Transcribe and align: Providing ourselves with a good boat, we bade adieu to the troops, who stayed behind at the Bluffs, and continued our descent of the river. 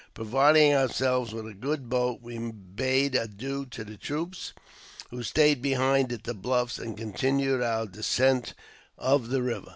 Providing 0.15 0.73
ourselves 0.73 1.31
with 1.31 1.45
a 1.47 1.53
good 1.53 1.87
boat, 1.87 2.23
we 2.23 2.35
bade 2.39 3.13
adieu 3.13 3.67
to 3.67 3.83
the 3.83 3.97
troops, 3.97 4.51
who 5.11 5.21
stayed 5.21 5.61
behind 5.61 6.11
at 6.11 6.23
the 6.23 6.33
Bluffs, 6.33 6.79
and 6.79 6.97
continued 6.97 7.61
our 7.61 7.85
descent 7.85 8.55
of 8.97 9.29
the 9.29 9.43
river. 9.43 9.69